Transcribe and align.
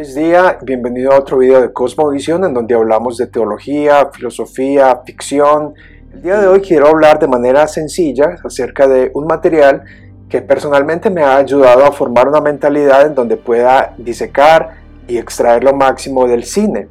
Feliz 0.00 0.14
día, 0.14 0.58
bienvenido 0.62 1.12
a 1.12 1.18
otro 1.18 1.36
video 1.36 1.60
de 1.60 1.74
Cosmovisión 1.74 2.42
en 2.46 2.54
donde 2.54 2.74
hablamos 2.74 3.18
de 3.18 3.26
teología, 3.26 4.08
filosofía, 4.10 5.02
ficción. 5.04 5.74
El 6.14 6.22
día 6.22 6.40
de 6.40 6.46
hoy 6.46 6.62
quiero 6.62 6.88
hablar 6.88 7.18
de 7.18 7.28
manera 7.28 7.68
sencilla 7.68 8.36
acerca 8.42 8.88
de 8.88 9.10
un 9.12 9.26
material 9.26 9.82
que 10.26 10.40
personalmente 10.40 11.10
me 11.10 11.22
ha 11.22 11.36
ayudado 11.36 11.84
a 11.84 11.92
formar 11.92 12.28
una 12.28 12.40
mentalidad 12.40 13.04
en 13.04 13.14
donde 13.14 13.36
pueda 13.36 13.92
disecar 13.98 14.70
y 15.06 15.18
extraer 15.18 15.64
lo 15.64 15.74
máximo 15.74 16.26
del 16.26 16.44
cine. 16.44 16.88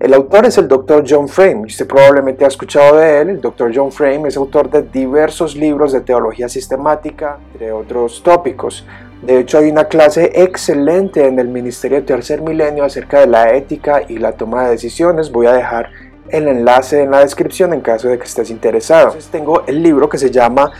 El 0.00 0.14
autor 0.14 0.46
es 0.46 0.56
el 0.56 0.68
Dr. 0.68 1.04
John 1.06 1.28
Frame, 1.28 1.66
usted 1.66 1.86
probablemente 1.86 2.46
ha 2.46 2.48
escuchado 2.48 2.96
de 2.96 3.20
él. 3.20 3.28
El 3.28 3.40
Dr. 3.42 3.72
John 3.74 3.92
Frame 3.92 4.26
es 4.26 4.38
autor 4.38 4.70
de 4.70 4.84
diversos 4.84 5.54
libros 5.54 5.92
de 5.92 6.00
teología 6.00 6.48
sistemática, 6.48 7.40
entre 7.52 7.72
otros 7.72 8.22
tópicos. 8.22 8.86
De 9.22 9.40
hecho, 9.40 9.58
hay 9.58 9.70
una 9.70 9.86
clase 9.86 10.30
excelente 10.34 11.26
en 11.26 11.38
el 11.40 11.48
Ministerio 11.48 12.04
Tercer 12.04 12.40
Milenio 12.40 12.84
acerca 12.84 13.20
de 13.20 13.26
la 13.26 13.52
ética 13.54 14.02
y 14.08 14.18
la 14.18 14.32
toma 14.32 14.64
de 14.64 14.70
decisiones. 14.70 15.32
Voy 15.32 15.46
a 15.46 15.52
dejar 15.52 15.90
el 16.28 16.46
enlace 16.46 17.02
en 17.02 17.10
la 17.10 17.20
descripción 17.20 17.72
en 17.74 17.80
caso 17.80 18.08
de 18.08 18.18
que 18.18 18.24
estés 18.24 18.50
interesado. 18.50 19.08
Entonces, 19.08 19.30
tengo 19.30 19.64
el 19.66 19.82
libro 19.82 20.08
que 20.08 20.18
se 20.18 20.30
llama 20.30 20.70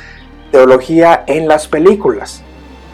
Teología 0.52 1.24
en 1.26 1.48
las 1.48 1.66
películas. 1.66 2.42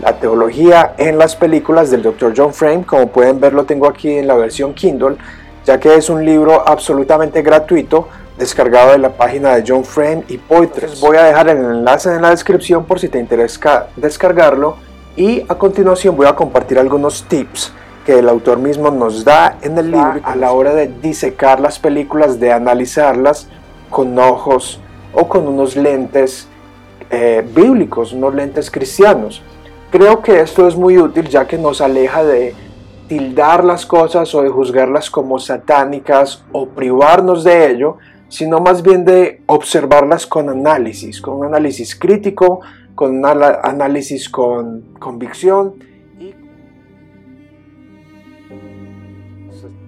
La 0.00 0.18
teología 0.18 0.94
en 0.96 1.18
las 1.18 1.36
películas 1.36 1.90
del 1.90 2.02
Dr. 2.02 2.32
John 2.36 2.52
Frame, 2.52 2.84
como 2.84 3.08
pueden 3.08 3.38
ver 3.38 3.52
lo 3.52 3.64
tengo 3.64 3.86
aquí 3.86 4.12
en 4.12 4.26
la 4.26 4.34
versión 4.34 4.74
Kindle, 4.74 5.16
ya 5.64 5.78
que 5.78 5.94
es 5.94 6.08
un 6.08 6.24
libro 6.24 6.66
absolutamente 6.66 7.42
gratuito 7.42 8.08
descargado 8.38 8.92
de 8.92 8.98
la 8.98 9.10
página 9.10 9.54
de 9.54 9.64
John 9.66 9.84
Frame 9.84 10.24
y 10.28 10.38
Poitras. 10.38 11.00
Voy 11.00 11.16
a 11.16 11.24
dejar 11.24 11.48
el 11.48 11.58
enlace 11.58 12.12
en 12.12 12.22
la 12.22 12.30
descripción 12.30 12.86
por 12.86 12.98
si 12.98 13.08
te 13.08 13.18
interesa 13.18 13.86
descargarlo 13.96 14.76
y 15.16 15.42
a 15.48 15.54
continuación 15.54 16.16
voy 16.16 16.26
a 16.26 16.34
compartir 16.34 16.78
algunos 16.78 17.24
tips 17.24 17.72
que 18.04 18.18
el 18.18 18.28
autor 18.28 18.58
mismo 18.58 18.90
nos 18.90 19.24
da 19.24 19.58
en 19.62 19.78
el 19.78 19.90
libro 19.90 20.20
a 20.22 20.36
la 20.36 20.52
hora 20.52 20.74
de 20.74 20.88
disecar 20.88 21.60
las 21.60 21.78
películas, 21.78 22.38
de 22.38 22.52
analizarlas 22.52 23.48
con 23.90 24.18
ojos 24.18 24.80
o 25.12 25.28
con 25.28 25.46
unos 25.46 25.76
lentes 25.76 26.48
eh, 27.10 27.46
bíblicos, 27.54 28.12
unos 28.12 28.34
lentes 28.34 28.70
cristianos. 28.70 29.42
Creo 29.90 30.20
que 30.20 30.40
esto 30.40 30.66
es 30.66 30.76
muy 30.76 30.98
útil 30.98 31.28
ya 31.28 31.46
que 31.46 31.56
nos 31.56 31.80
aleja 31.80 32.24
de 32.24 32.54
tildar 33.08 33.64
las 33.64 33.86
cosas 33.86 34.34
o 34.34 34.42
de 34.42 34.48
juzgarlas 34.48 35.08
como 35.08 35.38
satánicas 35.38 36.44
o 36.52 36.66
privarnos 36.66 37.44
de 37.44 37.70
ello, 37.70 37.98
sino 38.28 38.58
más 38.58 38.82
bien 38.82 39.04
de 39.04 39.42
observarlas 39.46 40.26
con 40.26 40.48
análisis, 40.50 41.20
con 41.20 41.34
un 41.34 41.46
análisis 41.46 41.94
crítico, 41.94 42.60
con 42.94 43.24
análisis 43.24 44.28
con 44.28 44.94
convicción. 44.98 45.74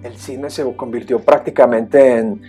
El 0.03 0.15
cine 0.17 0.49
se 0.49 0.63
convirtió 0.75 1.19
prácticamente 1.19 2.17
en, 2.17 2.41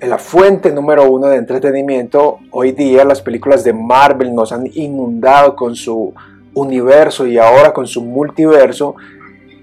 la 0.00 0.18
fuente 0.18 0.72
número 0.72 1.10
uno 1.10 1.26
de 1.28 1.36
entretenimiento. 1.36 2.38
Hoy 2.50 2.72
día 2.72 3.04
las 3.04 3.20
películas 3.20 3.62
de 3.62 3.74
Marvel 3.74 4.34
nos 4.34 4.52
han 4.52 4.66
inundado 4.72 5.54
con 5.54 5.76
su 5.76 6.14
universo 6.54 7.26
y 7.26 7.36
ahora 7.38 7.72
con 7.72 7.86
su 7.86 8.02
multiverso. 8.02 8.96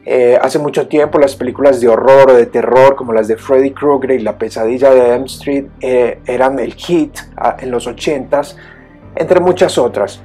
Eh, 0.07 0.37
hace 0.39 0.59
mucho 0.59 0.87
tiempo 0.87 1.17
las 1.17 1.35
películas 1.35 1.81
de 1.81 1.87
horror 1.87 2.29
o 2.29 2.33
de 2.35 2.45
terror 2.45 2.95
como 2.95 3.11
las 3.11 3.27
de 3.27 3.37
Freddy 3.37 3.71
Krueger 3.71 4.11
y 4.11 4.19
La 4.19 4.37
pesadilla 4.37 4.91
de 4.91 5.15
Elm 5.15 5.23
Street 5.23 5.65
eh, 5.81 6.19
eran 6.27 6.59
el 6.59 6.75
hit 6.75 7.17
ah, 7.35 7.57
en 7.59 7.71
los 7.71 7.87
80s 7.87 8.55
entre 9.15 9.39
muchas 9.39 9.77
otras. 9.77 10.21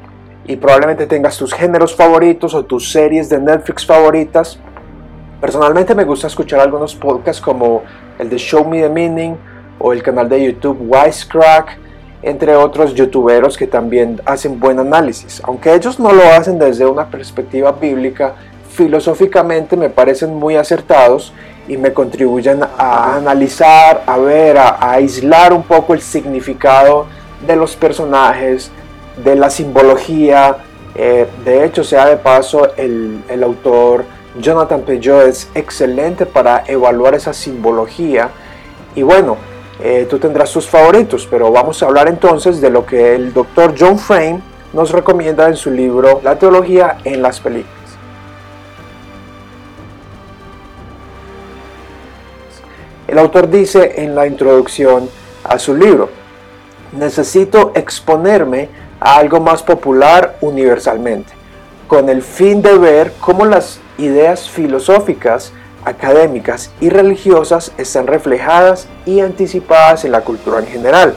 Y 0.46 0.56
probablemente 0.56 1.06
tengas 1.06 1.36
tus 1.36 1.52
géneros 1.52 1.94
favoritos 1.94 2.54
o 2.54 2.64
tus 2.64 2.90
series 2.90 3.28
de 3.28 3.38
Netflix 3.38 3.86
favoritas. 3.86 4.58
Personalmente 5.40 5.94
me 5.94 6.04
gusta 6.04 6.26
escuchar 6.26 6.60
algunos 6.60 6.94
podcasts 6.94 7.40
como 7.40 7.82
el 8.18 8.28
de 8.28 8.36
Show 8.36 8.66
Me 8.68 8.80
the 8.82 8.88
Meaning 8.88 9.36
o 9.78 9.92
el 9.92 10.02
canal 10.02 10.28
de 10.28 10.44
YouTube 10.44 10.78
Wisecrack, 10.88 11.78
entre 12.22 12.54
otros 12.54 12.94
youtuberos 12.94 13.56
que 13.56 13.66
también 13.66 14.20
hacen 14.26 14.60
buen 14.60 14.78
análisis. 14.78 15.40
Aunque 15.44 15.74
ellos 15.74 15.98
no 15.98 16.12
lo 16.12 16.22
hacen 16.22 16.58
desde 16.58 16.84
una 16.84 17.06
perspectiva 17.06 17.72
bíblica, 17.72 18.34
filosóficamente 18.70 19.76
me 19.76 19.88
parecen 19.88 20.34
muy 20.34 20.56
acertados 20.56 21.32
y 21.68 21.76
me 21.76 21.92
contribuyen 21.92 22.62
a 22.62 23.16
analizar, 23.16 24.02
a 24.06 24.18
ver, 24.18 24.58
a, 24.58 24.92
aislar 24.92 25.52
un 25.52 25.62
poco 25.62 25.94
el 25.94 26.00
significado 26.00 27.06
de 27.46 27.56
los 27.56 27.76
personajes, 27.76 28.70
de 29.22 29.36
la 29.36 29.50
simbología. 29.50 30.56
Eh, 30.94 31.26
de 31.44 31.64
hecho, 31.64 31.84
sea 31.84 32.06
de 32.06 32.16
paso, 32.16 32.68
el, 32.76 33.42
autor 33.42 34.04
Jonathan 34.38 34.82
Peugeot 34.82 35.26
es 35.26 35.48
excelente 35.54 36.26
para 36.26 36.64
evaluar 36.66 37.14
esa 37.14 37.32
simbología. 37.32 38.30
Y 38.94 39.02
bueno, 39.02 39.36
eh, 39.80 40.06
tú 40.08 40.18
tendrás 40.18 40.52
tus 40.52 40.66
favoritos, 40.66 41.26
pero 41.30 41.50
vamos 41.50 41.82
a 41.82 41.86
hablar 41.86 42.08
entonces 42.08 42.60
de 42.60 42.70
lo 42.70 42.84
que 42.84 43.14
el 43.14 43.32
doctor 43.32 43.74
John 43.78 43.98
Frame 43.98 44.40
nos 44.72 44.90
recomienda 44.90 45.48
en 45.48 45.56
su 45.56 45.70
libro 45.70 46.20
La 46.22 46.38
teología 46.38 46.98
en 47.04 47.22
las 47.22 47.40
películas. 47.40 47.76
El 53.08 53.18
autor 53.18 53.50
dice 53.50 54.04
en 54.04 54.14
la 54.14 54.26
introducción 54.26 55.08
a 55.42 55.58
su 55.58 55.74
libro, 55.74 56.19
necesito 56.92 57.72
exponerme 57.74 58.68
a 59.00 59.16
algo 59.16 59.40
más 59.40 59.62
popular 59.62 60.36
universalmente, 60.40 61.32
con 61.88 62.08
el 62.08 62.22
fin 62.22 62.62
de 62.62 62.76
ver 62.78 63.12
cómo 63.20 63.44
las 63.44 63.80
ideas 63.98 64.48
filosóficas, 64.48 65.52
académicas 65.84 66.70
y 66.80 66.90
religiosas 66.90 67.72
están 67.78 68.06
reflejadas 68.06 68.86
y 69.06 69.20
anticipadas 69.20 70.04
en 70.04 70.12
la 70.12 70.20
cultura 70.20 70.58
en 70.58 70.66
general. 70.66 71.14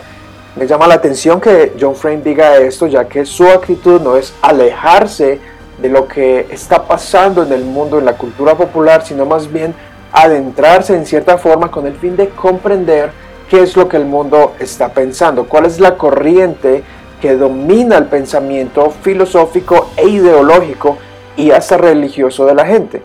Me 0.55 0.67
llama 0.67 0.87
la 0.87 0.95
atención 0.95 1.41
que 1.41 1.73
John 1.79 1.95
Frame 1.95 2.21
diga 2.21 2.57
esto, 2.57 2.87
ya 2.87 3.05
que 3.05 3.25
su 3.25 3.47
actitud 3.47 3.99
no 4.01 4.15
es 4.15 4.33
alejarse 4.41 5.39
de 5.81 5.89
lo 5.89 6.07
que 6.07 6.47
está 6.51 6.87
pasando 6.87 7.43
en 7.43 7.51
el 7.51 7.65
mundo, 7.65 7.97
en 7.97 8.05
la 8.05 8.13
cultura 8.13 8.55
popular, 8.55 9.03
sino 9.03 9.25
más 9.25 9.51
bien 9.51 9.73
adentrarse 10.11 10.95
en 10.95 11.05
cierta 11.07 11.39
forma 11.39 11.71
con 11.71 11.87
el 11.87 11.95
fin 11.95 12.15
de 12.15 12.29
comprender 12.29 13.11
qué 13.49 13.61
es 13.61 13.75
lo 13.75 13.87
que 13.87 13.97
el 13.97 14.05
mundo 14.05 14.53
está 14.59 14.93
pensando, 14.93 15.47
cuál 15.47 15.65
es 15.65 15.79
la 15.79 15.97
corriente 15.97 16.83
que 17.21 17.35
domina 17.35 17.97
el 17.97 18.05
pensamiento 18.05 18.89
filosófico 18.89 19.89
e 19.95 20.09
ideológico 20.09 20.97
y 21.37 21.51
hasta 21.51 21.77
religioso 21.77 22.45
de 22.45 22.55
la 22.55 22.65
gente. 22.65 23.01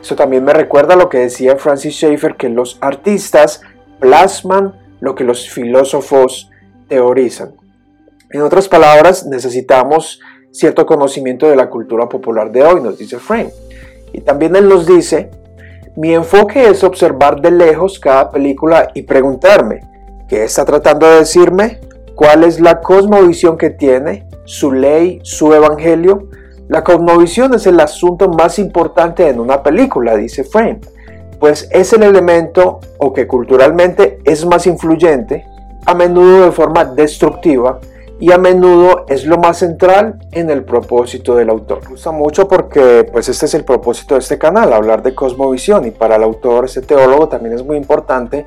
Eso 0.00 0.16
también 0.16 0.44
me 0.44 0.52
recuerda 0.52 0.94
a 0.94 0.96
lo 0.96 1.08
que 1.08 1.18
decía 1.18 1.56
Francis 1.56 1.94
Schaeffer, 1.94 2.34
que 2.34 2.48
los 2.48 2.76
artistas 2.80 3.62
plasman 4.00 4.74
lo 5.00 5.14
que 5.14 5.24
los 5.24 5.48
filósofos 5.48 6.50
teorizan. 6.88 7.52
En 8.30 8.42
otras 8.42 8.68
palabras, 8.68 9.26
necesitamos 9.26 10.20
cierto 10.50 10.86
conocimiento 10.86 11.48
de 11.48 11.56
la 11.56 11.70
cultura 11.70 12.08
popular 12.08 12.50
de 12.50 12.64
hoy, 12.64 12.80
nos 12.80 12.98
dice 12.98 13.18
Frame. 13.18 13.52
Y 14.12 14.20
también 14.22 14.56
él 14.56 14.68
nos 14.68 14.86
dice, 14.86 15.30
mi 15.96 16.14
enfoque 16.14 16.68
es 16.68 16.84
observar 16.84 17.40
de 17.40 17.50
lejos 17.50 17.98
cada 17.98 18.30
película 18.30 18.90
y 18.94 19.02
preguntarme, 19.02 19.80
¿qué 20.26 20.44
está 20.44 20.64
tratando 20.64 21.06
de 21.06 21.18
decirme? 21.18 21.80
¿Cuál 22.14 22.44
es 22.44 22.60
la 22.60 22.80
cosmovisión 22.80 23.58
que 23.58 23.70
tiene? 23.70 24.26
¿Su 24.44 24.72
ley? 24.72 25.20
¿Su 25.22 25.52
evangelio? 25.52 26.28
La 26.68 26.82
cosmovisión 26.82 27.52
es 27.54 27.66
el 27.66 27.78
asunto 27.78 28.28
más 28.30 28.58
importante 28.58 29.28
en 29.28 29.38
una 29.38 29.62
película, 29.62 30.16
dice 30.16 30.44
Frame, 30.44 30.80
pues 31.38 31.68
es 31.70 31.92
el 31.92 32.04
elemento 32.04 32.80
o 32.98 33.12
que 33.12 33.26
culturalmente 33.26 34.20
es 34.24 34.46
más 34.46 34.66
influyente, 34.66 35.44
a 35.84 35.94
menudo 35.94 36.46
de 36.46 36.52
forma 36.52 36.86
destructiva, 36.86 37.80
y 38.22 38.30
a 38.30 38.38
menudo 38.38 39.04
es 39.08 39.26
lo 39.26 39.36
más 39.36 39.58
central 39.58 40.20
en 40.30 40.48
el 40.48 40.62
propósito 40.62 41.34
del 41.34 41.50
autor. 41.50 41.80
Me 41.82 41.88
gusta 41.88 42.12
mucho 42.12 42.46
porque 42.46 43.04
pues 43.10 43.28
este 43.28 43.46
es 43.46 43.54
el 43.54 43.64
propósito 43.64 44.14
de 44.14 44.20
este 44.20 44.38
canal, 44.38 44.72
hablar 44.72 45.02
de 45.02 45.12
cosmovisión 45.12 45.86
y 45.86 45.90
para 45.90 46.14
el 46.14 46.22
autor, 46.22 46.66
este 46.66 46.82
teólogo 46.82 47.26
también 47.26 47.56
es 47.56 47.64
muy 47.64 47.76
importante 47.76 48.46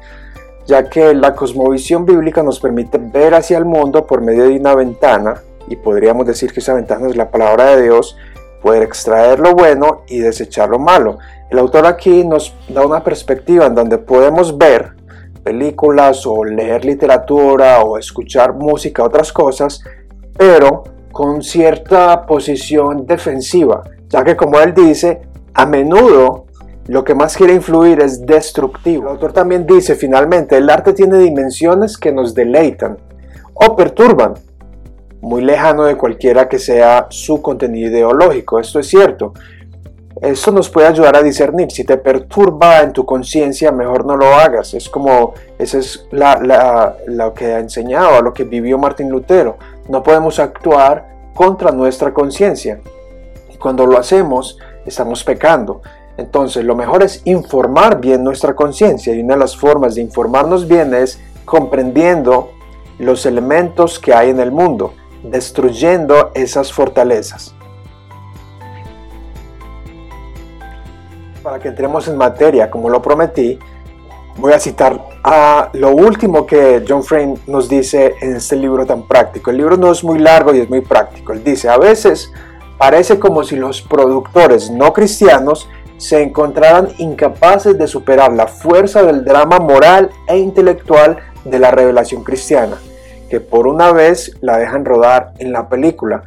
ya 0.66 0.90
que 0.90 1.14
la 1.14 1.36
cosmovisión 1.36 2.06
bíblica 2.06 2.42
nos 2.42 2.62
permite 2.62 2.98
ver 3.00 3.36
hacia 3.36 3.58
el 3.58 3.66
mundo 3.66 4.08
por 4.08 4.22
medio 4.22 4.46
de 4.46 4.58
una 4.58 4.76
ventana, 4.76 5.42
y 5.68 5.76
podríamos 5.76 6.26
decir 6.26 6.54
que 6.54 6.62
esa 6.62 6.74
ventana 6.74 7.10
es 7.10 7.18
la 7.18 7.30
palabra 7.30 7.76
de 7.76 7.84
Dios, 7.84 8.16
poder 8.62 8.82
extraer 8.82 9.40
lo 9.42 9.56
bueno 9.56 10.04
y 10.08 10.20
desechar 10.20 10.70
lo 10.70 10.80
malo. 10.80 11.18
El 11.52 11.60
autor 11.60 11.86
aquí 11.86 12.24
nos 12.24 12.56
da 12.70 12.86
una 12.86 13.04
perspectiva 13.04 13.66
en 13.66 13.76
donde 13.76 13.98
podemos 13.98 14.58
ver 14.58 14.95
películas 15.46 16.26
o 16.26 16.44
leer 16.44 16.84
literatura 16.84 17.84
o 17.84 18.00
escuchar 18.00 18.56
música, 18.56 19.04
otras 19.04 19.32
cosas, 19.32 19.82
pero 20.36 20.84
con 21.12 21.44
cierta 21.44 22.26
posición 22.26 23.06
defensiva, 23.06 23.84
ya 24.10 24.24
que 24.24 24.36
como 24.36 24.60
él 24.60 24.74
dice, 24.74 25.22
a 25.54 25.68
menudo 25.68 26.48
lo 26.88 27.04
que 27.04 27.14
más 27.14 27.38
quiere 27.38 27.54
influir 27.54 28.02
es 28.02 28.26
destructivo. 28.26 29.04
El 29.04 29.10
autor 29.10 29.34
también 29.34 29.66
dice 29.68 29.96
finalmente, 29.96 30.58
el 30.58 30.70
arte 30.70 30.94
tiene 30.94 31.20
dimensiones 31.20 31.98
que 31.98 32.12
nos 32.12 32.34
deleitan 32.34 32.98
o 33.54 33.76
perturban, 33.76 34.34
muy 35.22 35.42
lejano 35.44 35.86
de 35.86 35.96
cualquiera 35.96 36.50
que 36.50 36.60
sea 36.60 37.08
su 37.10 37.42
contenido 37.42 37.90
ideológico. 37.92 38.60
Esto 38.60 38.80
es 38.80 38.88
cierto. 38.88 39.34
Eso 40.22 40.52
nos 40.52 40.70
puede 40.70 40.88
ayudar 40.88 41.18
a 41.18 41.22
discernir. 41.22 41.72
Si 41.72 41.84
te 41.84 41.98
perturba 41.98 42.82
en 42.82 42.94
tu 42.94 43.06
conciencia, 43.06 43.72
mejor 43.72 44.06
no 44.06 44.16
lo 44.16 44.34
hagas. 44.34 44.74
Es 44.74 44.90
como, 44.90 45.34
eso 45.60 45.78
es 45.78 46.08
lo 46.12 47.34
que 47.34 47.46
ha 47.54 47.60
enseñado, 47.60 48.22
lo 48.22 48.34
que 48.34 48.46
vivió 48.46 48.78
Martín 48.78 49.10
Lutero. 49.10 49.58
No 49.90 50.04
podemos 50.04 50.40
actuar 50.40 51.32
contra 51.34 51.72
nuestra 51.72 52.14
conciencia. 52.14 52.80
Y 53.54 53.58
cuando 53.58 53.86
lo 53.86 53.98
hacemos, 53.98 54.58
estamos 54.86 55.24
pecando. 55.24 55.82
Entonces, 56.18 56.64
lo 56.64 56.76
mejor 56.76 57.04
es 57.04 57.22
informar 57.26 58.00
bien 58.00 58.24
nuestra 58.24 58.56
conciencia. 58.56 59.14
Y 59.14 59.20
una 59.20 59.34
de 59.34 59.42
las 59.42 59.58
formas 59.58 59.96
de 59.96 60.02
informarnos 60.02 60.68
bien 60.68 60.94
es 60.94 61.20
comprendiendo 61.44 62.52
los 63.00 63.26
elementos 63.26 64.00
que 64.00 64.14
hay 64.14 64.30
en 64.30 64.40
el 64.40 64.52
mundo, 64.52 64.94
destruyendo 65.24 66.32
esas 66.34 66.72
fortalezas. 66.72 67.55
Para 71.46 71.60
que 71.60 71.68
entremos 71.68 72.08
en 72.08 72.18
materia, 72.18 72.72
como 72.72 72.90
lo 72.90 73.04
prometí, 73.04 73.60
voy 74.38 74.54
a 74.54 74.60
citar 74.60 75.00
a 75.24 75.70
lo 75.74 75.92
último 75.92 76.44
que 76.44 76.84
John 76.90 77.04
Frame 77.04 77.36
nos 77.46 77.70
dice 77.70 78.16
en 78.20 78.38
este 78.38 78.56
libro 78.56 78.84
tan 78.84 79.04
práctico. 79.04 79.52
El 79.52 79.58
libro 79.58 79.78
no 79.78 79.92
es 79.92 80.04
muy 80.04 80.18
largo 80.18 80.56
y 80.56 80.62
es 80.62 80.68
muy 80.68 80.82
práctico. 80.82 81.34
Él 81.34 81.44
dice, 81.44 81.70
a 81.70 81.78
veces 81.78 82.34
parece 82.80 83.20
como 83.20 83.44
si 83.44 83.58
los 83.58 83.84
productores 83.84 84.72
no 84.72 84.92
cristianos 84.92 85.70
se 85.98 86.24
encontraran 86.24 86.90
incapaces 86.98 87.78
de 87.78 87.86
superar 87.86 88.34
la 88.34 88.48
fuerza 88.48 89.04
del 89.04 89.24
drama 89.24 89.60
moral 89.60 90.10
e 90.28 90.40
intelectual 90.40 91.20
de 91.44 91.60
la 91.60 91.70
revelación 91.70 92.24
cristiana, 92.24 92.78
que 93.30 93.40
por 93.40 93.68
una 93.68 93.92
vez 93.92 94.36
la 94.42 94.58
dejan 94.58 94.84
rodar 94.84 95.34
en 95.38 95.52
la 95.52 95.70
película. 95.70 96.24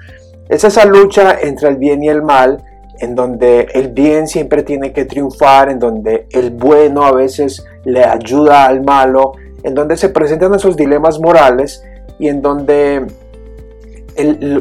Es 0.48 0.62
esa 0.62 0.84
lucha 0.84 1.36
entre 1.40 1.70
el 1.70 1.76
bien 1.76 2.04
y 2.04 2.08
el 2.08 2.22
mal, 2.22 2.62
en 2.98 3.14
donde 3.14 3.68
el 3.74 3.88
bien 3.88 4.26
siempre 4.26 4.62
tiene 4.62 4.92
que 4.92 5.04
triunfar, 5.04 5.70
en 5.70 5.78
donde 5.78 6.26
el 6.30 6.50
bueno 6.50 7.04
a 7.04 7.12
veces 7.12 7.64
le 7.84 8.04
ayuda 8.04 8.66
al 8.66 8.82
malo, 8.82 9.32
en 9.62 9.74
donde 9.74 9.96
se 9.96 10.08
presentan 10.08 10.54
esos 10.54 10.76
dilemas 10.76 11.20
morales 11.20 11.82
y 12.18 12.28
en 12.28 12.42
donde, 12.42 13.06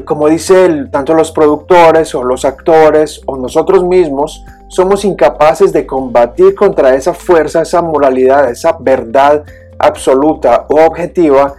como 0.05 0.27
dice 0.27 0.85
tanto 0.91 1.13
los 1.13 1.31
productores 1.31 2.13
o 2.15 2.23
los 2.23 2.45
actores 2.45 3.21
o 3.25 3.37
nosotros 3.37 3.83
mismos, 3.83 4.43
somos 4.67 5.05
incapaces 5.05 5.71
de 5.73 5.87
combatir 5.87 6.53
contra 6.55 6.93
esa 6.95 7.13
fuerza, 7.13 7.61
esa 7.61 7.81
moralidad, 7.81 8.49
esa 8.49 8.77
verdad 8.79 9.43
absoluta 9.79 10.65
o 10.69 10.85
objetiva 10.85 11.55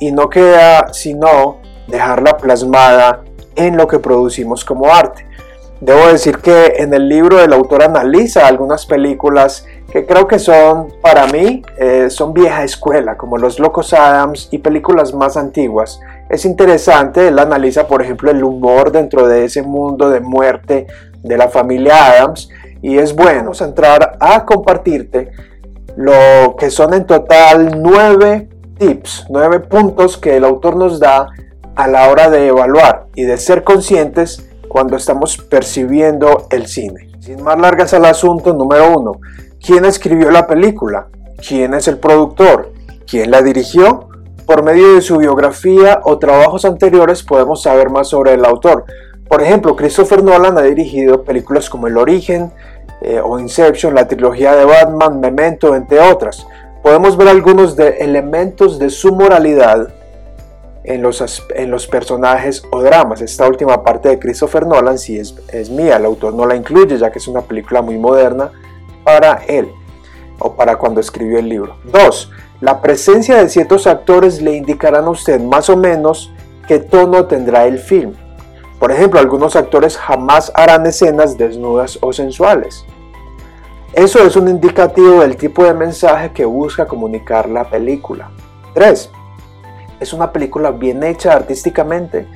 y 0.00 0.12
no 0.12 0.28
queda 0.28 0.92
sino 0.92 1.58
dejarla 1.86 2.36
plasmada 2.36 3.22
en 3.56 3.76
lo 3.76 3.86
que 3.88 3.98
producimos 3.98 4.64
como 4.64 4.86
arte. 4.86 5.27
Debo 5.80 6.08
decir 6.08 6.38
que 6.38 6.74
en 6.78 6.92
el 6.92 7.08
libro 7.08 7.40
el 7.40 7.52
autor 7.52 7.84
analiza 7.84 8.46
algunas 8.46 8.84
películas 8.84 9.64
que 9.92 10.04
creo 10.06 10.26
que 10.26 10.38
son, 10.38 10.88
para 11.00 11.26
mí, 11.28 11.62
eh, 11.78 12.10
son 12.10 12.34
vieja 12.34 12.64
escuela, 12.64 13.16
como 13.16 13.38
Los 13.38 13.60
Locos 13.60 13.92
Adams 13.92 14.48
y 14.50 14.58
películas 14.58 15.14
más 15.14 15.36
antiguas. 15.36 16.00
Es 16.28 16.44
interesante, 16.44 17.28
él 17.28 17.38
analiza, 17.38 17.86
por 17.86 18.02
ejemplo, 18.02 18.30
el 18.30 18.42
humor 18.42 18.90
dentro 18.90 19.28
de 19.28 19.44
ese 19.44 19.62
mundo 19.62 20.10
de 20.10 20.20
muerte 20.20 20.88
de 21.22 21.38
la 21.38 21.48
familia 21.48 22.06
Adams 22.06 22.48
y 22.82 22.98
es 22.98 23.14
bueno 23.14 23.52
entrar 23.60 24.16
a 24.20 24.44
compartirte 24.44 25.30
lo 25.96 26.56
que 26.56 26.70
son 26.70 26.94
en 26.94 27.06
total 27.06 27.80
nueve 27.82 28.48
tips, 28.78 29.26
nueve 29.30 29.60
puntos 29.60 30.16
que 30.16 30.36
el 30.36 30.44
autor 30.44 30.76
nos 30.76 31.00
da 31.00 31.28
a 31.74 31.88
la 31.88 32.08
hora 32.10 32.30
de 32.30 32.48
evaluar 32.48 33.06
y 33.14 33.24
de 33.24 33.36
ser 33.36 33.64
conscientes 33.64 34.47
cuando 34.68 34.96
estamos 34.96 35.36
percibiendo 35.36 36.46
el 36.50 36.66
cine. 36.66 37.08
Sin 37.20 37.42
más 37.42 37.58
largas 37.58 37.94
al 37.94 38.04
asunto, 38.04 38.52
número 38.54 38.96
uno, 38.96 39.20
¿quién 39.64 39.84
escribió 39.84 40.30
la 40.30 40.46
película? 40.46 41.08
¿Quién 41.46 41.74
es 41.74 41.88
el 41.88 41.98
productor? 41.98 42.72
¿Quién 43.06 43.30
la 43.30 43.42
dirigió? 43.42 44.08
Por 44.46 44.62
medio 44.62 44.94
de 44.94 45.02
su 45.02 45.18
biografía 45.18 46.00
o 46.04 46.18
trabajos 46.18 46.64
anteriores 46.64 47.22
podemos 47.22 47.62
saber 47.62 47.90
más 47.90 48.08
sobre 48.08 48.34
el 48.34 48.44
autor. 48.44 48.84
Por 49.28 49.42
ejemplo, 49.42 49.76
Christopher 49.76 50.22
Nolan 50.22 50.56
ha 50.56 50.62
dirigido 50.62 51.22
películas 51.22 51.68
como 51.68 51.86
El 51.86 51.98
Origen 51.98 52.50
eh, 53.02 53.20
o 53.22 53.38
Inception, 53.38 53.94
la 53.94 54.08
trilogía 54.08 54.54
de 54.56 54.64
Batman, 54.64 55.20
Memento, 55.20 55.74
entre 55.74 56.00
otras. 56.00 56.46
Podemos 56.82 57.16
ver 57.16 57.28
algunos 57.28 57.76
de 57.76 57.98
elementos 57.98 58.78
de 58.78 58.88
su 58.88 59.14
moralidad 59.14 59.88
en 60.84 61.02
los, 61.02 61.46
en 61.54 61.70
los 61.70 61.86
personajes 61.86 62.62
o 62.70 62.82
dramas. 62.82 63.20
Esta 63.20 63.46
última 63.46 63.82
parte 63.82 64.08
de 64.08 64.18
Christopher 64.18 64.66
Nolan 64.66 64.98
sí 64.98 65.18
es, 65.18 65.34
es 65.48 65.70
mía, 65.70 65.96
el 65.96 66.04
autor 66.04 66.34
no 66.34 66.46
la 66.46 66.56
incluye 66.56 66.96
ya 66.98 67.10
que 67.10 67.18
es 67.18 67.28
una 67.28 67.42
película 67.42 67.82
muy 67.82 67.98
moderna 67.98 68.52
para 69.04 69.42
él 69.46 69.70
o 70.38 70.54
para 70.54 70.76
cuando 70.76 71.00
escribió 71.00 71.38
el 71.38 71.48
libro. 71.48 71.76
2. 71.84 72.30
La 72.60 72.80
presencia 72.80 73.36
de 73.36 73.48
ciertos 73.48 73.86
actores 73.86 74.42
le 74.42 74.56
indicarán 74.56 75.04
a 75.04 75.10
usted 75.10 75.40
más 75.40 75.70
o 75.70 75.76
menos 75.76 76.32
qué 76.66 76.78
tono 76.78 77.26
tendrá 77.26 77.66
el 77.66 77.78
film. 77.78 78.14
Por 78.78 78.92
ejemplo, 78.92 79.18
algunos 79.18 79.56
actores 79.56 79.96
jamás 79.96 80.52
harán 80.54 80.86
escenas 80.86 81.36
desnudas 81.36 81.98
o 82.00 82.12
sensuales. 82.12 82.84
Eso 83.92 84.22
es 84.24 84.36
un 84.36 84.48
indicativo 84.48 85.20
del 85.20 85.36
tipo 85.36 85.64
de 85.64 85.74
mensaje 85.74 86.30
que 86.32 86.44
busca 86.44 86.86
comunicar 86.86 87.48
la 87.48 87.64
película. 87.64 88.30
3. 88.74 89.10
Es 90.00 90.12
una 90.12 90.32
película 90.32 90.70
bien 90.70 91.02
hecha 91.02 91.32
artísticamente. 91.32 92.26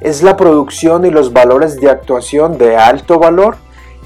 Es 0.00 0.22
la 0.22 0.36
producción 0.36 1.04
y 1.06 1.10
los 1.10 1.32
valores 1.32 1.80
de 1.80 1.90
actuación 1.90 2.58
de 2.58 2.76
alto 2.76 3.18
valor. 3.18 3.56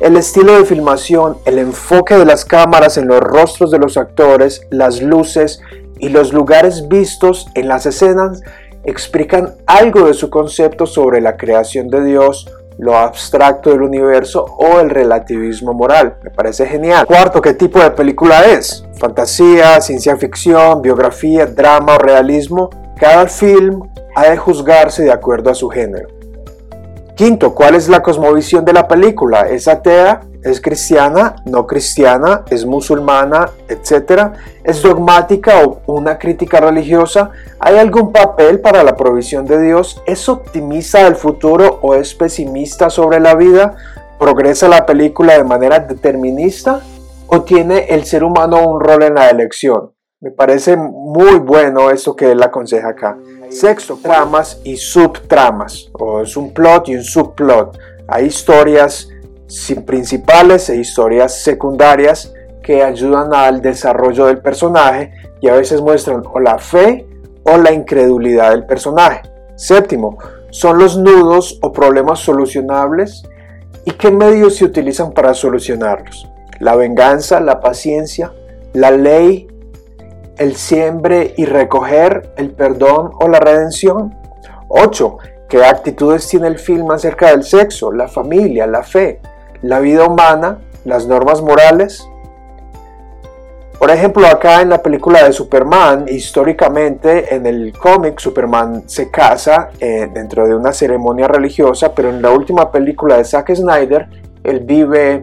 El 0.01 0.17
estilo 0.17 0.59
de 0.59 0.67
filmación, 0.67 1.39
el 1.47 1.59
enfoque 1.59 2.17
de 2.17 2.27
las 2.27 2.45
cámaras 2.45 2.99
en 2.99 3.09
los 3.09 3.21
rostros 3.21 3.71
de 3.71 3.79
los 3.79 3.97
actores, 3.97 4.61
las 4.71 5.01
luces 5.01 5.61
y 5.99 6.11
los 6.11 6.33
lugares 6.35 6.89
vistos 6.89 7.47
en 7.55 7.69
las 7.69 7.87
escenas 7.87 8.43
explican 8.85 9.55
algo 9.67 10.07
de 10.07 10.15
su 10.15 10.31
concepto 10.31 10.87
sobre 10.87 11.21
la 11.21 11.37
creación 11.37 11.89
de 11.89 12.05
Dios, 12.05 12.47
lo 12.79 12.97
abstracto 12.97 13.71
del 13.71 13.83
universo 13.83 14.45
o 14.45 14.81
el 14.81 14.91
relativismo 14.91 15.73
moral. 15.73 16.19
Me 16.23 16.31
parece 16.31 16.67
genial. 16.67 17.07
Cuarto, 17.07 17.41
¿qué 17.41 17.55
tipo 17.55 17.81
de 17.81 17.91
película 17.91 18.45
es? 18.45 18.85
Fantasía, 18.99 19.81
ciencia 19.81 20.17
ficción, 20.17 20.83
biografía, 20.83 21.47
drama 21.47 21.95
o 21.95 21.99
realismo. 21.99 22.71
Cada 22.99 23.29
film 23.29 23.83
ha 24.15 24.31
de 24.31 24.39
juzgarse 24.39 25.05
de 25.05 25.13
acuerdo 25.13 25.51
a 25.51 25.55
su 25.55 25.69
género. 25.69 26.09
Quinto, 27.15 27.55
¿cuál 27.55 27.75
es 27.75 27.89
la 27.89 28.03
cosmovisión 28.03 28.65
de 28.65 28.73
la 28.73 28.89
película? 28.89 29.43
¿Es 29.43 29.69
atea? 29.69 30.23
¿Es 30.43 30.63
cristiana? 30.63 31.37
¿No 31.45 31.67
cristiana? 31.67 32.45
¿Es 32.49 32.65
musulmana? 32.65 33.51
¿Etcétera? 33.69 34.33
¿Es 34.65 34.81
dogmática 34.83 35.63
o 35.65 35.81
una 35.87 36.19
crítica 36.19 36.59
religiosa? 36.61 37.31
¿Hay 37.59 37.77
algún 37.77 38.13
papel 38.13 38.61
para 38.61 38.83
la 38.83 38.97
provisión 38.97 39.45
de 39.45 39.61
Dios? 39.61 40.03
¿Es 40.07 40.27
optimista 40.29 41.05
del 41.05 41.17
futuro 41.17 41.79
o 41.83 41.95
es 41.95 42.15
pesimista 42.15 42.89
sobre 42.89 43.21
la 43.21 43.35
vida? 43.35 43.77
¿Progresa 44.19 44.69
la 44.69 44.87
película 44.87 45.37
de 45.37 45.45
manera 45.45 45.81
determinista? 45.81 46.81
¿O 47.27 47.43
tiene 47.43 47.89
el 47.91 48.07
ser 48.07 48.25
humano 48.25 48.67
un 48.67 48.81
rol 48.81 49.03
en 49.03 49.17
la 49.17 49.29
elección? 49.29 49.96
Me 50.19 50.31
parece 50.31 50.79
muy 50.79 51.39
bueno 51.41 51.91
esto 51.91 52.17
que 52.17 52.33
él 52.33 52.43
aconseja 52.43 52.89
acá. 52.89 53.19
Sexto, 53.51 53.99
tramas 54.03 54.59
y 54.65 54.79
subtramas, 54.79 55.91
o 55.93 56.23
es 56.23 56.39
un 56.39 56.55
plot 56.55 56.89
y 56.89 56.97
un 56.97 57.05
subplot. 57.05 57.79
Hay 58.09 58.25
historias 58.25 59.11
principales 59.85 60.71
e 60.71 60.77
historias 60.77 61.43
secundarias 61.43 62.33
que 62.63 62.83
ayudan 62.83 63.35
al 63.35 63.61
desarrollo 63.61 64.25
del 64.25 64.39
personaje 64.39 65.13
y 65.43 65.49
a 65.49 65.55
veces 65.55 65.83
muestran 65.83 66.23
o 66.33 66.41
la 66.41 66.59
fe 66.59 67.07
o 67.43 67.59
la 67.59 67.73
incredulidad 67.73 68.53
del 68.53 68.65
personaje. 68.65 69.21
Séptimo, 69.57 70.17
son 70.49 70.79
los 70.79 70.97
nudos 70.97 71.59
o 71.61 71.75
problemas 71.75 72.21
solucionables 72.21 73.23
y 73.85 73.91
qué 73.91 74.11
medios 74.11 74.57
se 74.57 74.65
utilizan 74.65 75.13
para 75.13 75.35
solucionarlos. 75.35 76.27
La 76.59 76.75
venganza, 76.75 77.39
la 77.39 77.61
paciencia, 77.61 78.33
la 78.73 78.91
ley, 78.91 79.47
el 80.39 80.57
siembre 80.57 81.35
y 81.37 81.45
recoger, 81.45 82.33
el 82.37 82.51
perdón 82.51 83.13
o 83.19 83.29
la 83.29 83.41
redención. 83.41 84.15
8. 84.69 85.19
¿Qué 85.49 85.65
actitudes 85.65 86.27
tiene 86.29 86.49
el 86.49 86.59
film 86.59 86.91
acerca 86.91 87.31
del 87.31 87.45
sexo, 87.45 87.93
la 87.93 88.09
familia, 88.09 88.67
la 88.67 88.83
fe, 88.83 89.21
la 89.63 89.81
vida 89.81 90.05
humana, 90.05 90.59
las 90.85 91.07
normas 91.07 91.41
morales? 91.41 92.07
Por 93.79 93.91
ejemplo, 93.91 94.27
acá 94.27 94.63
en 94.63 94.71
la 94.71 94.83
película 94.83 95.23
de 95.23 95.33
Superman, 95.33 96.07
históricamente 96.09 97.35
en 97.35 97.47
el 97.47 97.73
cómic 97.79 98.19
Superman 98.19 98.85
se 98.87 99.11
casa 99.11 99.69
eh, 99.79 100.09
dentro 100.13 100.47
de 100.47 100.55
una 100.55 100.73
ceremonia 100.73 101.29
religiosa, 101.29 101.95
pero 101.95 102.09
en 102.09 102.23
la 102.23 102.31
última 102.31 102.73
película 102.73 103.19
de 103.19 103.25
Zack 103.25 103.55
Snyder, 103.55 104.09
él 104.43 104.61
vive 104.61 105.23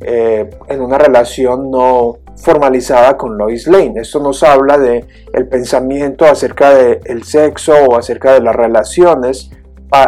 eh, 0.00 0.50
en 0.68 0.82
una 0.82 0.98
relación 0.98 1.70
no 1.70 2.18
formalizada 2.36 3.16
con 3.16 3.38
Lois 3.38 3.66
Lane. 3.66 4.00
Esto 4.00 4.20
nos 4.20 4.42
habla 4.42 4.78
de 4.78 5.06
el 5.32 5.48
pensamiento 5.48 6.24
acerca 6.24 6.74
del 6.74 7.24
sexo 7.24 7.74
o 7.88 7.96
acerca 7.96 8.32
de 8.34 8.40
las 8.40 8.54
relaciones, 8.54 9.50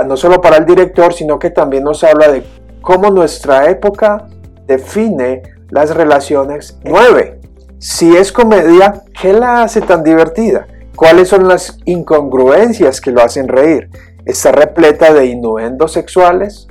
no 0.06 0.16
solo 0.16 0.40
para 0.40 0.56
el 0.56 0.66
director, 0.66 1.12
sino 1.12 1.38
que 1.38 1.50
también 1.50 1.85
nos 1.85 2.02
habla 2.04 2.30
de 2.30 2.42
cómo 2.83 3.11
nuestra 3.11 3.71
época 3.71 4.26
define 4.66 5.42
las 5.71 5.95
relaciones. 5.95 6.78
9. 6.85 7.40
Si 7.78 8.16
es 8.16 8.33
comedia, 8.33 9.02
¿qué 9.21 9.33
la 9.33 9.62
hace 9.62 9.80
tan 9.80 10.02
divertida? 10.02 10.66
¿Cuáles 10.97 11.28
son 11.28 11.47
las 11.47 11.78
incongruencias 11.85 13.00
que 13.00 13.11
lo 13.11 13.23
hacen 13.23 13.49
reír? 13.49 13.90
¿Está 14.25 14.50
repleta 14.50 15.12
de 15.12 15.26
innuendos 15.26 15.92
sexuales? 15.92 16.68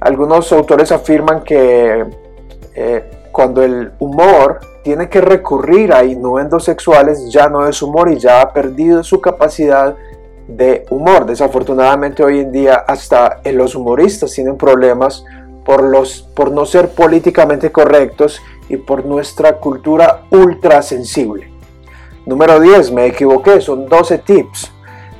Algunos 0.00 0.52
autores 0.52 0.92
afirman 0.92 1.42
que 1.42 2.04
eh, 2.74 3.10
cuando 3.32 3.62
el 3.62 3.92
humor 3.98 4.60
tiene 4.84 5.08
que 5.08 5.22
recurrir 5.22 5.94
a 5.94 6.04
innuendos 6.04 6.64
sexuales, 6.64 7.30
ya 7.30 7.48
no 7.48 7.66
es 7.66 7.80
humor 7.80 8.12
y 8.12 8.18
ya 8.18 8.42
ha 8.42 8.52
perdido 8.52 9.02
su 9.02 9.18
capacidad 9.18 9.96
de 10.46 10.84
humor. 10.90 11.24
Desafortunadamente 11.24 12.22
hoy 12.22 12.40
en 12.40 12.52
día 12.52 12.84
hasta 12.86 13.40
los 13.46 13.74
humoristas 13.74 14.32
tienen 14.32 14.58
problemas 14.58 15.24
por, 15.64 15.82
los, 15.82 16.28
por 16.36 16.52
no 16.52 16.66
ser 16.66 16.90
políticamente 16.90 17.72
correctos 17.72 18.42
y 18.68 18.76
por 18.76 19.06
nuestra 19.06 19.56
cultura 19.56 20.24
ultra 20.30 20.82
sensible. 20.82 21.50
Número 22.26 22.60
10, 22.60 22.92
me 22.92 23.06
equivoqué, 23.06 23.62
son 23.62 23.86
12 23.86 24.18
tips. 24.18 24.70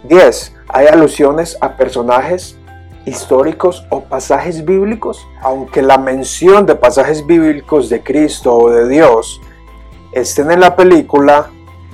10. 0.04 0.56
Hay 0.68 0.88
alusiones 0.88 1.56
a 1.62 1.78
personajes 1.78 2.59
históricos 3.06 3.87
o 3.88 4.02
pasajes 4.02 4.62
bíblicos. 4.62 5.26
Aunque 5.40 5.80
la 5.80 5.97
mención 5.97 6.66
de 6.66 6.75
pasajes 6.75 7.26
bíblicos 7.26 7.88
de 7.88 8.02
Cristo 8.02 8.54
o 8.54 8.71
de 8.71 8.88
Dios 8.88 9.40
estén 10.14 10.50
en 10.50 10.61
la 10.61 10.75
película, 10.76 11.50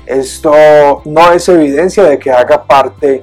esto 0.06 0.52
no 1.04 1.32
es 1.32 1.48
evidencia 1.48 2.04
de 2.04 2.18
que 2.18 2.30
haga 2.30 2.64
parte 2.64 3.22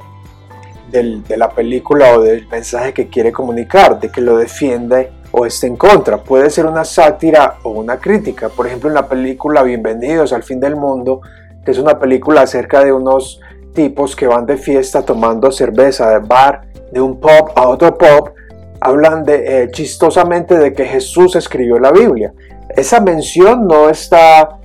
de 0.89 1.37
la 1.37 1.49
película 1.49 2.17
o 2.17 2.21
del 2.21 2.47
mensaje 2.47 2.93
que 2.93 3.07
quiere 3.07 3.31
comunicar, 3.31 3.99
de 3.99 4.09
que 4.09 4.21
lo 4.21 4.37
defiende 4.37 5.11
o 5.31 5.45
esté 5.45 5.67
en 5.67 5.75
contra. 5.75 6.17
Puede 6.17 6.49
ser 6.49 6.65
una 6.65 6.85
sátira 6.85 7.57
o 7.63 7.71
una 7.71 7.97
crítica. 7.97 8.49
Por 8.49 8.67
ejemplo, 8.67 8.89
en 8.89 8.95
la 8.95 9.07
película 9.07 9.63
Bienvenidos 9.63 10.33
al 10.33 10.43
fin 10.43 10.59
del 10.59 10.75
mundo, 10.75 11.21
que 11.63 11.71
es 11.71 11.77
una 11.77 11.99
película 11.99 12.41
acerca 12.41 12.83
de 12.83 12.93
unos 12.93 13.41
tipos 13.73 14.15
que 14.15 14.27
van 14.27 14.45
de 14.45 14.57
fiesta 14.57 15.03
tomando 15.03 15.51
cerveza 15.51 16.09
de 16.09 16.19
bar, 16.19 16.67
de 16.91 17.01
un 17.01 17.19
pub 17.19 17.51
a 17.55 17.67
otro 17.67 17.97
pub, 17.97 18.31
hablan 18.79 19.25
eh, 19.27 19.67
chistosamente 19.71 20.57
de 20.57 20.73
que 20.73 20.85
Jesús 20.85 21.35
escribió 21.35 21.77
la 21.77 21.91
Biblia. 21.91 22.33
Esa 22.75 23.01
mención 23.01 23.67
no 23.67 23.89
está 23.89 24.56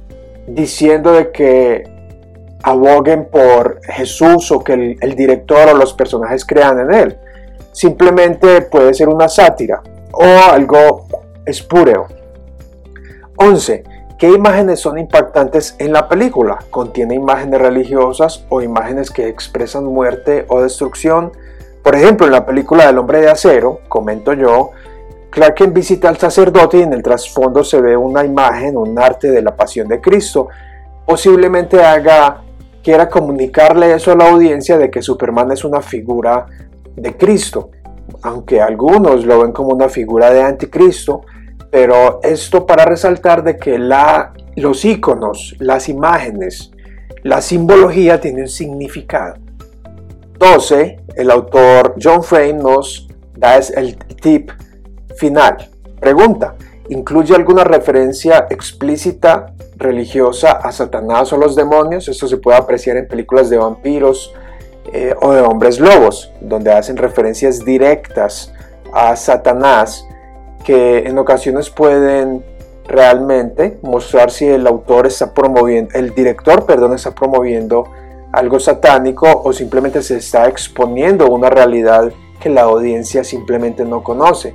diciendo 0.47 1.13
de 1.13 1.31
que 1.31 1.85
aboguen 2.63 3.29
por 3.31 3.81
Jesús 3.85 4.51
o 4.53 4.61
que 4.61 4.73
el, 4.75 4.97
el 5.01 5.15
director 5.15 5.69
o 5.69 5.77
los 5.77 5.93
personajes 5.95 6.45
crean 6.45 6.79
en 6.81 6.95
él. 6.95 7.19
Simplemente 7.73 8.63
puede 8.63 8.95
ser 8.95 9.09
una 9.09 9.29
sátira 9.29 9.83
o 10.13 10.25
algo 10.53 11.07
espúreo. 11.47 12.07
11. 13.37 13.85
¿Qué 14.19 14.29
imágenes 14.29 14.79
son 14.79 14.99
impactantes 14.99 15.75
en 15.81 15.93
la 15.93 16.09
película? 16.09 16.61
¿Contiene 16.71 17.17
imágenes 17.17 17.61
religiosas 17.61 18.45
o 18.51 18.63
imágenes 18.63 19.11
que 19.11 19.27
expresan 19.27 19.85
muerte 19.85 20.45
o 20.49 20.63
destrucción? 20.63 21.33
Por 21.83 21.97
ejemplo, 21.97 22.27
en 22.27 22.33
la 22.33 22.47
película 22.47 22.87
del 22.87 22.99
hombre 22.99 23.21
de 23.21 23.31
acero, 23.31 23.81
comento 23.89 24.33
yo, 24.33 24.71
Clark 25.33 25.73
visita 25.73 26.09
al 26.09 26.19
sacerdote 26.19 26.79
y 26.79 26.83
en 26.83 26.93
el 26.93 27.03
trasfondo 27.03 27.65
se 27.65 27.81
ve 27.81 27.97
una 27.97 28.25
imagen, 28.25 28.77
un 28.77 28.97
arte 28.99 29.31
de 29.31 29.43
la 29.43 29.57
pasión 29.57 29.89
de 29.89 30.01
Cristo. 30.01 30.49
Posiblemente 31.07 31.83
haga, 31.83 32.43
quiera 32.85 33.09
comunicarle 33.09 33.93
eso 33.93 34.13
a 34.13 34.17
la 34.17 34.31
audiencia 34.31 34.79
de 34.79 34.91
que 34.91 35.03
Superman 35.03 35.51
es 35.51 35.65
una 35.65 35.81
figura 35.81 36.47
de 36.95 37.17
Cristo 37.17 37.71
aunque 38.23 38.61
algunos 38.61 39.25
lo 39.25 39.43
ven 39.43 39.53
como 39.53 39.71
una 39.71 39.89
figura 39.89 40.33
de 40.33 40.43
anticristo, 40.43 41.23
pero 41.71 42.21
esto 42.23 42.67
para 42.67 42.85
resaltar 42.85 43.43
de 43.43 43.57
que 43.57 43.79
la, 43.79 44.33
los 44.57 44.85
iconos, 44.85 45.57
las 45.59 45.89
imágenes, 45.89 46.71
la 47.23 47.41
simbología 47.41 48.21
tiene 48.21 48.43
un 48.43 48.49
significado. 48.49 49.37
12. 50.39 50.99
El 51.15 51.31
autor 51.31 51.95
John 52.03 52.23
Frame 52.23 52.55
nos 52.55 53.09
da 53.37 53.57
el 53.57 53.97
tip 53.97 54.51
final. 55.23 55.69
Pregunta, 56.01 56.57
¿incluye 56.89 57.33
alguna 57.33 57.63
referencia 57.63 58.49
explícita 58.51 59.55
religiosa 59.77 60.51
a 60.51 60.73
Satanás 60.73 61.33
o 61.33 61.37
los 61.37 61.55
demonios? 61.55 62.09
Esto 62.09 62.27
se 62.27 62.39
puede 62.39 62.59
apreciar 62.59 62.97
en 62.97 63.07
películas 63.07 63.49
de 63.49 63.57
vampiros, 63.57 64.35
eh, 64.93 65.15
o 65.23 65.33
de 65.33 65.41
hombres 65.41 65.79
lobos, 65.79 66.33
donde 66.41 66.73
hacen 66.73 66.97
referencias 66.97 67.65
directas 67.65 68.53
a 68.93 69.15
Satanás 69.15 70.05
que 70.65 71.07
en 71.07 71.17
ocasiones 71.19 71.71
pueden 71.71 72.45
realmente 72.89 73.79
mostrar 73.83 74.33
si 74.33 74.47
el 74.49 74.67
autor 74.67 75.07
está 75.07 75.33
promoviendo, 75.33 75.95
el 75.95 76.13
director, 76.15 76.67
perdón, 76.67 76.95
está 76.95 77.13
promoviendo 77.13 77.85
algo 78.33 78.59
satánico 78.59 79.29
o 79.45 79.53
simplemente 79.53 80.03
se 80.03 80.17
está 80.17 80.49
exponiendo 80.49 81.29
una 81.29 81.49
realidad 81.49 82.13
que 82.41 82.51
la 82.51 82.63
audiencia 82.63 83.23
simplemente 83.23 83.85
no 83.85 84.03
conoce. 84.03 84.53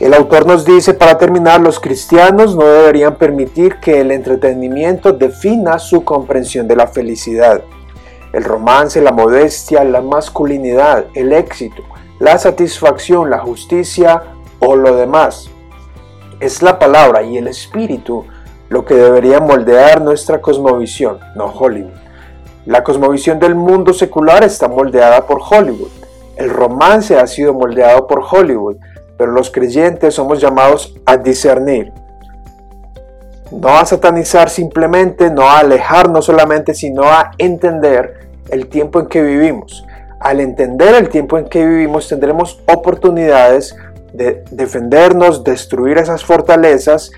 El 0.00 0.14
autor 0.14 0.46
nos 0.46 0.64
dice, 0.64 0.94
para 0.94 1.18
terminar, 1.18 1.60
los 1.60 1.80
cristianos 1.80 2.54
no 2.54 2.64
deberían 2.64 3.16
permitir 3.16 3.76
que 3.80 4.00
el 4.00 4.12
entretenimiento 4.12 5.12
defina 5.12 5.78
su 5.78 6.04
comprensión 6.04 6.68
de 6.68 6.76
la 6.76 6.86
felicidad 6.86 7.62
el 8.32 8.44
romance, 8.44 9.00
la 9.00 9.12
modestia, 9.12 9.84
la 9.84 10.00
masculinidad, 10.00 11.06
el 11.14 11.32
éxito, 11.32 11.82
la 12.18 12.38
satisfacción, 12.38 13.30
la 13.30 13.38
justicia 13.38 14.22
o 14.58 14.76
lo 14.76 14.96
demás. 14.96 15.50
Es 16.40 16.62
la 16.62 16.78
palabra 16.78 17.22
y 17.22 17.36
el 17.36 17.48
espíritu 17.48 18.24
lo 18.68 18.84
que 18.84 18.94
debería 18.94 19.40
moldear 19.40 20.02
nuestra 20.02 20.40
cosmovisión, 20.40 21.18
no 21.34 21.46
Hollywood. 21.46 21.96
La 22.66 22.84
cosmovisión 22.84 23.38
del 23.38 23.54
mundo 23.54 23.94
secular 23.94 24.44
está 24.44 24.68
moldeada 24.68 25.26
por 25.26 25.40
Hollywood. 25.40 25.90
El 26.36 26.50
romance 26.50 27.18
ha 27.18 27.26
sido 27.26 27.54
moldeado 27.54 28.06
por 28.06 28.22
Hollywood, 28.30 28.76
pero 29.18 29.32
los 29.32 29.50
creyentes 29.50 30.14
somos 30.14 30.40
llamados 30.40 30.94
a 31.04 31.16
discernir. 31.16 31.92
No 33.50 33.76
a 33.76 33.84
satanizar 33.84 34.48
simplemente, 34.48 35.30
no 35.30 35.42
a 35.42 35.58
alejarnos 35.58 36.26
solamente, 36.26 36.74
sino 36.74 37.02
a 37.04 37.32
entender 37.36 38.28
el 38.50 38.68
tiempo 38.68 39.00
en 39.00 39.06
que 39.06 39.20
vivimos. 39.22 39.84
Al 40.20 40.40
entender 40.40 40.94
el 40.94 41.08
tiempo 41.08 41.36
en 41.36 41.46
que 41.46 41.66
vivimos 41.66 42.08
tendremos 42.08 42.62
oportunidades 42.66 43.76
de 44.12 44.44
defendernos, 44.50 45.44
destruir 45.44 45.98
esas 45.98 46.24
fortalezas, 46.24 47.10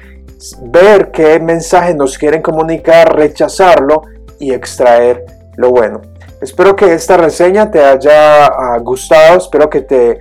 ver 0.63 1.11
qué 1.11 1.39
mensaje 1.39 1.95
nos 1.95 2.17
quieren 2.17 2.43
comunicar, 2.43 3.15
rechazarlo 3.15 4.03
y 4.39 4.53
extraer 4.53 5.25
lo 5.57 5.71
bueno. 5.71 6.01
Espero 6.41 6.75
que 6.75 6.95
esta 6.95 7.19
reseña 7.19 7.71
te 7.71 7.85
haya 7.85 8.47
ah, 8.47 8.79
gustado, 8.79 9.37
espero 9.37 9.69
que 9.69 9.83
te 9.83 10.19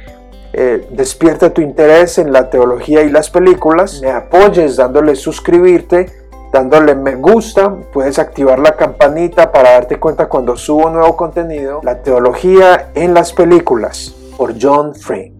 eh, 0.54 0.88
despierte 0.92 1.50
tu 1.50 1.62
interés 1.62 2.18
en 2.18 2.32
la 2.32 2.50
teología 2.50 3.04
y 3.04 3.10
las 3.10 3.30
películas, 3.30 4.02
me 4.02 4.12
apoyes 4.12 4.76
dándole 4.78 5.16
suscribirte 5.16 6.08
dándole 6.52 6.96
me 6.96 7.16
gusta, 7.16 7.76
puedes 7.94 8.20
activar 8.20 8.60
la 8.60 8.76
campanita 8.76 9.52
para 9.52 9.72
darte 9.72 10.00
cuenta 10.00 10.28
cuando 10.28 10.56
subo 10.56 10.90
nuevo 10.90 11.16
contenido. 11.16 11.82
La 11.84 12.02
teología 12.02 12.92
en 12.96 13.14
las 13.14 13.34
películas 13.34 14.16
por 14.38 14.56
John 14.60 14.96
Frame. 14.96 15.34